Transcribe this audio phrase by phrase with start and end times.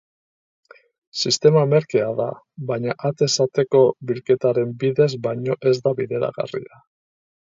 [1.23, 2.25] Sistema merkea da,
[2.71, 3.81] baina atez ateko
[4.13, 6.81] bilketaren bidez baino ez da bideragarria.